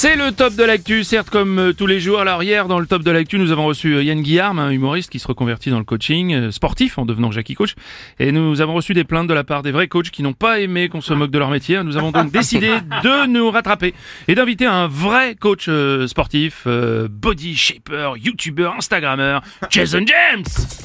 C'est 0.00 0.14
le 0.14 0.30
top 0.30 0.54
de 0.54 0.62
l'actu, 0.62 1.02
certes 1.02 1.28
comme 1.28 1.58
euh, 1.58 1.72
tous 1.72 1.88
les 1.88 1.98
jours. 1.98 2.20
Alors 2.20 2.40
hier, 2.44 2.68
dans 2.68 2.78
le 2.78 2.86
top 2.86 3.02
de 3.02 3.10
l'actu, 3.10 3.36
nous 3.36 3.50
avons 3.50 3.66
reçu 3.66 3.94
euh, 3.96 4.02
Yann 4.04 4.22
Guillaume, 4.22 4.60
un 4.60 4.70
humoriste 4.70 5.10
qui 5.10 5.18
se 5.18 5.26
reconvertit 5.26 5.70
dans 5.70 5.78
le 5.80 5.84
coaching 5.84 6.32
euh, 6.34 6.50
sportif 6.52 6.98
en 6.98 7.04
devenant 7.04 7.32
Jackie 7.32 7.54
Coach. 7.54 7.74
Et 8.20 8.30
nous 8.30 8.60
avons 8.60 8.74
reçu 8.74 8.94
des 8.94 9.02
plaintes 9.02 9.26
de 9.26 9.34
la 9.34 9.42
part 9.42 9.64
des 9.64 9.72
vrais 9.72 9.88
coachs 9.88 10.10
qui 10.10 10.22
n'ont 10.22 10.34
pas 10.34 10.60
aimé 10.60 10.88
qu'on 10.88 11.00
se 11.00 11.12
moque 11.14 11.32
de 11.32 11.38
leur 11.40 11.50
métier. 11.50 11.82
Nous 11.82 11.96
avons 11.96 12.12
donc 12.12 12.30
décidé 12.30 12.68
de 13.02 13.26
nous 13.26 13.50
rattraper 13.50 13.92
et 14.28 14.36
d'inviter 14.36 14.66
un 14.66 14.86
vrai 14.86 15.34
coach 15.34 15.68
sportif, 16.06 16.68
body 17.10 17.56
shaper, 17.56 18.12
youtubeur, 18.22 18.76
instagrammeur, 18.76 19.42
Jason 19.68 20.04
James. 20.06 20.44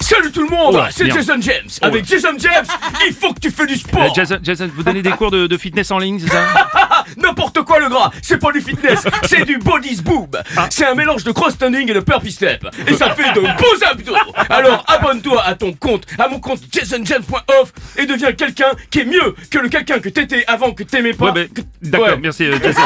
Salut 0.00 0.32
tout 0.32 0.44
le 0.44 0.48
monde, 0.48 0.76
Oh 0.78 0.84
c'est. 0.90 1.10
Jason 1.10 1.40
James. 1.40 1.68
Avec 1.82 2.06
Jason 2.06 2.38
James, 2.38 2.64
il 3.06 3.14
faut 3.14 3.34
que 3.34 3.40
tu 3.40 3.50
fais 3.50 3.66
du 3.66 3.74
Euh, 3.74 3.76
sport. 3.76 4.14
Jason, 4.14 4.38
Jason, 4.42 4.70
vous 4.74 4.82
donnez 4.82 5.02
des 5.02 5.10
cours 5.10 5.30
de, 5.30 5.46
de 5.46 5.56
fitness 5.58 5.90
en 5.90 5.98
ligne, 5.98 6.18
c'est 6.20 6.30
ça? 6.30 6.46
N'importe 7.16 7.62
quoi 7.62 7.78
le 7.80 7.88
gras, 7.88 8.10
c'est 8.22 8.38
pas 8.38 8.52
du 8.52 8.60
fitness, 8.60 9.06
c'est 9.24 9.44
du 9.44 9.58
body's 9.58 10.02
boob. 10.02 10.36
Ah. 10.56 10.66
C'est 10.70 10.86
un 10.86 10.94
mélange 10.94 11.24
de 11.24 11.32
cross-standing 11.32 11.90
et 11.90 11.94
de 11.94 12.00
burpee 12.00 12.32
step. 12.32 12.66
Et 12.86 12.94
ça 12.94 13.14
fait 13.14 13.32
de 13.34 13.40
beaux 13.40 13.84
abdos. 13.90 14.14
Alors 14.48 14.84
abonne-toi 14.86 15.42
à 15.44 15.54
ton 15.54 15.72
compte, 15.72 16.06
à 16.18 16.28
mon 16.28 16.40
compte 16.40 16.60
jasonjames.off 16.72 17.72
et 17.96 18.06
deviens 18.06 18.32
quelqu'un 18.32 18.70
qui 18.90 19.00
est 19.00 19.04
mieux 19.04 19.34
que 19.50 19.58
le 19.58 19.68
quelqu'un 19.68 19.98
que 19.98 20.08
t'étais 20.08 20.44
avant 20.46 20.72
que 20.72 20.82
t'aimais 20.82 21.12
pas. 21.14 21.32
Ouais, 21.32 21.48
d'accord, 21.82 22.08
Ouais. 22.08 22.16
merci 22.20 22.44
euh, 22.44 22.58
Jason. 22.62 22.80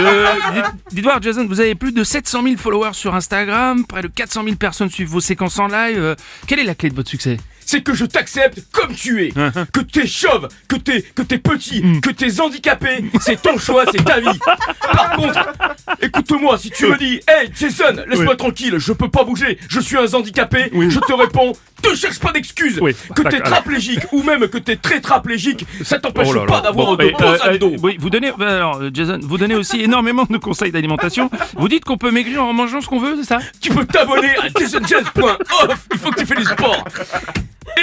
Euh, 0.00 0.26
Jason, 1.20 1.46
vous 1.46 1.60
avez 1.60 1.74
plus 1.74 1.92
de 1.92 2.04
700 2.04 2.42
000 2.42 2.56
followers 2.56 2.92
sur 2.94 3.14
Instagram, 3.14 3.84
près 3.86 4.02
de 4.02 4.08
400 4.08 4.44
000 4.44 4.56
personnes 4.56 4.90
suivent 4.90 5.08
vos 5.08 5.20
séquences 5.20 5.58
en 5.58 5.66
live. 5.66 5.98
Euh, 5.98 6.14
quelle 6.46 6.58
est 6.60 6.64
la 6.64 6.74
clé 6.74 6.90
de 6.90 6.94
votre 6.94 7.10
succès? 7.10 7.36
C'est 7.70 7.82
que 7.82 7.94
je 7.94 8.04
t'accepte 8.04 8.62
comme 8.72 8.92
tu 8.94 9.24
es. 9.26 9.28
Uh-huh. 9.30 9.64
que 9.72 9.80
t'es 9.80 10.06
chauve, 10.08 10.48
que 10.66 10.74
t'es 10.74 11.02
que 11.02 11.22
t'es 11.22 11.38
petit, 11.38 11.80
Mm. 11.82 12.00
que 12.00 12.10
t'es 12.10 12.40
handicapé, 12.40 13.04
c'est 13.20 13.40
ton 13.40 13.56
choix, 13.58 13.84
c'est 13.92 14.04
ta 14.04 14.18
vie. 14.18 14.38
Par 14.80 15.12
contre, 15.12 15.38
écoute-moi, 16.02 16.58
si 16.58 16.70
tu 16.70 16.86
me 16.86 16.98
dis, 16.98 17.20
hey 17.28 17.48
Jason, 17.58 18.02
laisse-moi 18.08 18.34
tranquille, 18.36 18.74
je 18.78 18.92
peux 18.92 19.08
pas 19.08 19.22
bouger, 19.22 19.56
je 19.68 19.78
suis 19.80 19.96
un 19.96 20.12
handicapé, 20.14 20.70
je 20.72 20.98
te 20.98 21.12
réponds, 21.12 21.52
te 21.80 21.94
cherche 21.94 22.18
pas 22.18 22.32
d'excuses. 22.32 22.78
Oui. 22.82 22.94
Que 23.14 23.22
t'es 23.22 23.40
traplégique 23.40 24.00
ou 24.12 24.22
même 24.24 24.48
que 24.48 24.58
t'es 24.58 24.76
très 24.76 25.00
traplégique, 25.00 25.64
ça 25.84 25.98
t'empêche 26.00 26.28
Oh 26.34 26.44
pas 26.46 26.60
d'avoir 26.60 26.86
Bon, 26.88 26.96
de 26.96 27.04
euh, 27.04 27.58
euh, 27.62 27.76
oui, 27.82 27.96
vous 28.00 28.10
donnez, 28.10 28.30
euh, 28.40 28.56
alors, 28.56 28.76
euh, 28.80 28.90
Jason, 28.92 29.18
vous 29.22 29.38
donnez 29.38 29.54
aussi 29.54 29.80
énormément 29.80 30.24
de 30.28 30.38
conseils 30.38 30.72
d'alimentation. 30.72 31.30
Vous 31.56 31.68
dites 31.68 31.84
qu'on 31.84 31.98
peut 31.98 32.10
maigrir 32.10 32.42
en 32.44 32.52
mangeant 32.52 32.80
ce 32.80 32.88
qu'on 32.88 32.98
veut, 33.00 33.16
c'est 33.16 33.28
ça? 33.28 33.38
Tu 33.60 33.70
peux 33.70 33.84
t'abonner 33.84 34.30
à 34.38 34.48
jasonjames.off, 34.58 35.86
il 35.92 35.98
faut 35.98 36.10
que 36.10 36.20
tu 36.20 36.26
fais 36.26 36.36
du 36.36 36.44
sport. 36.44 36.84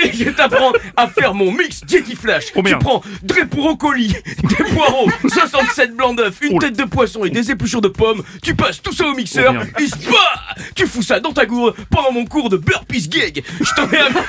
Et 0.08 0.14
je 0.14 0.30
t'apprends 0.30 0.72
à 0.96 1.08
faire 1.08 1.34
mon 1.34 1.52
mix 1.52 1.82
Jetty 1.88 2.16
Flash. 2.16 2.46
Oh, 2.56 2.62
tu 2.64 2.78
prends 2.78 3.02
des 3.24 3.44
brocolis, 3.46 4.16
des 4.44 4.64
poireaux, 4.74 5.10
67 5.28 5.96
blancs 5.96 6.18
d'œufs, 6.18 6.38
une 6.42 6.60
tête 6.60 6.78
de 6.78 6.84
poisson 6.86 7.26
et 7.26 7.30
des 7.30 7.52
épluchures 7.52 7.82
de 7.82 7.88
pommes. 7.90 8.24
Tu 8.42 8.56
passes 8.56 8.82
tout 8.82 8.94
ça 8.94 9.06
au 9.08 9.14
mixeur 9.14 9.54
Oh, 9.60 9.82
et 9.82 9.88
spa 9.88 10.56
Tu 10.76 10.88
fous 10.88 11.02
ça 11.02 11.20
dans 11.20 11.34
ta 11.34 11.46
gourde 11.46 11.76
pendant 11.90 12.12
mon 12.12 12.26
cours 12.26 12.50
de 12.50 12.58
burpees 12.58 13.10
gig. 13.12 13.44
Je 13.60 13.74
t'en 13.76 13.90
ai 13.92 13.98
amené, 13.98 14.20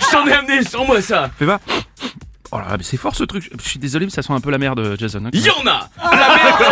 je 0.00 0.10
t'en 0.10 0.26
ai 0.26 0.32
amené 0.32 0.62
sans 0.64 0.84
moi 0.84 1.00
ça. 1.02 1.30
Fais 1.38 1.46
pas. 1.46 1.60
Oh 2.54 2.58
là 2.58 2.66
là, 2.70 2.76
mais 2.76 2.82
c'est 2.84 2.98
fort 2.98 3.14
ce 3.16 3.24
truc. 3.24 3.50
Je 3.62 3.68
suis 3.68 3.78
désolé, 3.78 4.04
mais 4.04 4.10
ça 4.12 4.20
sent 4.20 4.32
un 4.34 4.40
peu 4.40 4.50
la 4.50 4.58
merde, 4.58 4.96
Jason. 4.98 5.24
hein. 5.24 5.30
Il 5.32 5.40
y 5.40 5.48
en 5.48 5.66
a 5.66 5.88
La 6.02 6.36
merde 6.36 6.64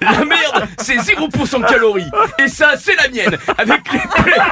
La 0.00 0.24
merde, 0.24 0.68
c'est 0.78 0.96
0% 0.96 1.60
de 1.62 1.66
calories. 1.66 2.10
Et 2.40 2.48
ça, 2.48 2.72
c'est 2.76 2.96
la 2.96 3.08
mienne. 3.08 3.38
Avec 3.58 3.92
les 3.92 4.00
pleines... 4.00 4.42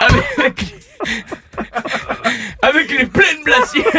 Avec 0.00 0.62
les... 0.62 0.74
Avec 2.62 2.90
les 2.98 3.06
pleines 3.06 3.44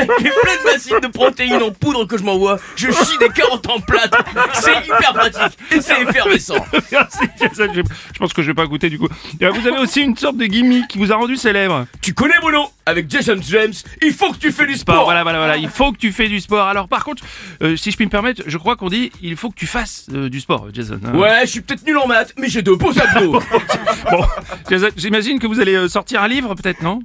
bassines, 0.07 0.23
les 0.25 0.31
pleines 0.41 0.63
bassines 0.73 0.99
de 1.01 1.07
protéines 1.07 1.63
en 1.63 1.71
poudre 1.71 2.05
que 2.05 2.17
je 2.17 2.23
m'envoie, 2.23 2.57
je 2.75 2.87
chie 2.91 3.17
des 3.19 3.29
carottes 3.29 3.67
en 3.69 3.79
plate. 3.79 4.13
C'est 4.53 4.85
hyper 4.85 5.13
pratique 5.13 5.57
et 5.71 5.81
c'est 5.81 6.01
effervescent. 6.01 6.55
Merci, 6.91 7.19
Jason. 7.39 7.67
Je, 7.73 7.81
je 8.13 8.19
pense 8.19 8.33
que 8.33 8.41
je 8.41 8.47
vais 8.47 8.53
pas 8.53 8.65
goûter 8.65 8.89
du 8.89 8.97
coup. 8.99 9.07
Euh, 9.41 9.51
Vous 9.51 9.67
avez 9.67 9.77
aussi 9.79 10.01
une 10.01 10.15
sorte 10.17 10.37
de 10.37 10.45
gimmick 10.45 10.87
qui 10.87 10.97
vous 10.97 11.11
a 11.11 11.15
rendu 11.15 11.35
célèbre. 11.35 11.85
Tu 12.01 12.13
connais 12.13 12.37
Bruno? 12.41 12.69
Avec 12.85 13.09
Jason 13.11 13.35
James, 13.41 13.73
il 14.01 14.13
faut 14.13 14.31
que 14.31 14.37
tu 14.37 14.49
fais 14.53 14.65
du 14.65 14.75
sport. 14.75 15.03
voilà, 15.03 15.23
voilà, 15.23 15.39
voilà. 15.39 15.57
Il 15.57 15.67
faut 15.67 15.91
que 15.91 15.97
tu 15.97 16.13
fais 16.13 16.29
du 16.29 16.39
sport. 16.39 16.67
Alors, 16.67 16.87
par 16.87 17.03
contre, 17.03 17.21
euh, 17.61 17.75
si 17.75 17.91
je 17.91 17.97
puis 17.97 18.05
me 18.05 18.09
permettre, 18.09 18.43
je 18.47 18.57
crois 18.57 18.77
qu'on 18.77 18.87
dit 18.87 19.11
il 19.21 19.35
faut 19.35 19.49
que 19.49 19.55
tu 19.57 19.67
fasses 19.67 20.05
euh, 20.13 20.29
du 20.29 20.39
sport, 20.39 20.67
Jason. 20.73 20.97
hein. 21.05 21.13
Ouais, 21.17 21.41
je 21.41 21.47
suis 21.47 21.61
peut-être 21.61 21.85
nul 21.85 21.97
en 21.97 22.07
maths, 22.07 22.33
mais 22.39 22.47
j'ai 22.47 22.61
de 22.61 22.71
beaux 22.71 22.97
abdos. 22.97 23.41
Bon, 24.11 24.23
Jason, 24.69 24.87
j'imagine 24.95 25.37
que 25.39 25.47
vous 25.47 25.59
allez 25.59 25.75
euh, 25.75 25.89
sortir 25.89 26.21
un 26.21 26.29
livre, 26.29 26.55
peut-être, 26.55 26.81
non? 26.81 26.99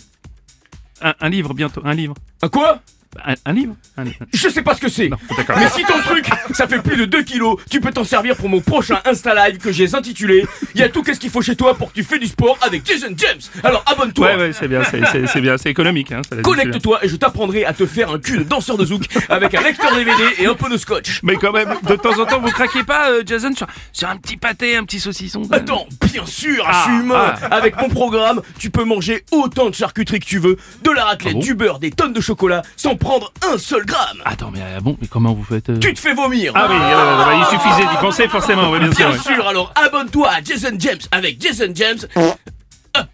Un, 1.03 1.15
un 1.21 1.29
livre 1.29 1.55
bientôt, 1.55 1.83
un 1.85 1.95
livre. 1.95 2.15
À 2.41 2.49
quoi? 2.49 2.81
Un, 3.25 3.35
un 3.45 3.53
livre 3.53 3.75
Un 3.97 4.05
livre. 4.05 4.17
Je 4.33 4.49
sais 4.49 4.63
pas 4.63 4.75
ce 4.75 4.81
que 4.81 4.89
c'est. 4.89 5.11
Mais 5.11 5.69
si 5.69 5.83
ton 5.85 5.99
truc, 6.01 6.27
ça 6.53 6.67
fait 6.67 6.81
plus 6.81 6.97
de 6.97 7.05
2 7.05 7.23
kilos, 7.23 7.59
tu 7.71 7.81
peux 7.81 7.91
t'en 7.93 8.05
servir 8.05 8.37
pour 8.37 8.49
mon 8.49 8.61
prochain 8.61 8.99
Insta 9.05 9.35
Live 9.35 9.59
que 9.59 9.71
j'ai 9.71 9.95
intitulé 9.95 10.47
Il 10.75 10.81
y 10.81 10.85
a 10.85 10.89
tout 10.89 11.03
qu'est-ce 11.03 11.21
qu'il 11.21 11.31
faut 11.31 11.43
chez 11.43 11.55
toi 11.57 11.75
pour 11.75 11.91
que 11.91 11.95
tu 11.95 12.05
fais 12.05 12.19
du 12.19 12.27
sport 12.27 12.59
avec 12.63 12.87
Jason 12.87 13.15
James. 13.17 13.39
Alors 13.65 13.85
abonne-toi. 13.87 14.27
Ouais, 14.29 14.37
ouais, 14.37 14.53
c'est 14.53 14.67
bien, 14.69 14.83
c'est- 14.85 15.41
bien, 15.41 15.59
c'est 15.59 15.71
économique. 15.71 16.13
Hein. 16.13 16.23
Connecte-toi 16.43 17.05
et 17.05 17.09
je 17.09 17.17
t'apprendrai 17.17 17.65
à 17.65 17.73
te 17.73 17.85
faire 17.87 18.11
un 18.11 18.19
cul 18.19 18.39
de 18.39 18.43
danseur 18.45 18.79
de 18.79 18.85
zouk 18.85 19.05
avec 19.29 19.55
un 19.55 19.61
lecteur 19.63 19.95
DVD 19.95 20.13
et 20.39 20.47
un 20.47 20.55
peu 20.55 20.71
de 20.71 20.77
scotch. 20.77 21.21
Mais 21.23 21.37
quand 21.37 21.53
même, 21.53 21.75
de 21.87 21.97
temps 21.97 22.19
en 22.19 22.25
temps, 22.25 22.41
vous 22.41 22.51
craquez 22.51 22.83
pas, 22.85 23.11
euh, 23.11 23.23
Jason, 23.27 23.55
sur, 23.55 23.67
sur 23.93 24.09
un 24.09 24.17
petit 24.17 24.37
pâté, 24.37 24.77
un 24.77 24.85
petit 24.85 25.01
saucisson 25.01 25.43
Attends, 25.51 25.87
bien 26.13 26.25
sûr, 26.27 26.65
Ah, 26.67 26.85
je 26.87 26.91
suis 26.93 27.01
humain. 27.01 27.35
ah. 27.43 27.47
Avec 27.55 27.77
mon 27.77 27.89
programme, 27.89 28.41
tu 28.59 28.71
peux 28.71 28.85
manger 28.85 29.25
autant 29.33 29.69
de 29.69 29.75
charcuterie 29.75 30.21
que 30.21 30.25
tu 30.27 30.39
veux, 30.39 30.57
de 30.83 30.91
la 30.91 31.05
raclette, 31.05 31.33
Ah 31.33 31.39
bon 31.39 31.41
du 31.41 31.55
beurre, 31.55 31.79
des 31.79 31.91
tonnes 31.91 32.13
de 32.13 32.21
chocolat, 32.21 32.63
sans 32.77 32.97
prendre 33.03 33.33
un 33.53 33.59
seul 33.59 33.85
gramme. 33.85 34.23
Attends, 34.25 34.51
mais 34.53 34.61
euh, 34.63 34.81
bon, 34.81 34.97
mais 35.01 35.09
comment 35.09 35.33
vous 35.35 35.45
faites 35.45 35.69
euh 35.69 35.79
Tu 35.79 35.93
te 35.93 36.01
fais 36.01 36.15
vomir. 36.15 36.53
Ah 36.55 36.67
oui, 36.69 36.77
euh, 36.81 37.25
bah, 37.25 37.33
il 37.39 37.45
suffisait 37.47 37.89
d'y 37.89 37.97
penser 38.01 38.29
forcément, 38.29 38.71
oui, 38.71 38.79
bien 38.79 38.93
sûr. 38.93 39.09
Bien 39.09 39.17
ouais. 39.17 39.23
sûr, 39.23 39.47
alors 39.47 39.73
abonne-toi 39.75 40.29
à 40.31 40.43
Jason 40.43 40.77
James 40.79 41.01
avec 41.11 41.41
Jason 41.43 41.73
James. 41.75 41.99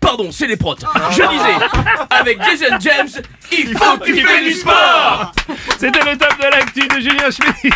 Pardon, 0.00 0.31
c'est 0.32 0.47
les 0.47 0.56
protes. 0.56 0.84
Je 1.10 1.15
disais, 1.15 1.66
avec 2.10 2.38
Jason 2.43 2.77
James, 2.81 3.09
il 3.53 3.77
faut 3.77 3.98
que 3.98 4.06
tu 4.06 4.21
fais 4.27 4.44
du 4.44 4.53
sport 4.53 5.32
C'était 5.78 6.00
le 6.00 6.16
top 6.16 6.37
de 6.38 6.50
l'actu 6.50 6.88
de 6.88 7.00
Julien 7.00 7.31
Schmitt. 7.31 7.75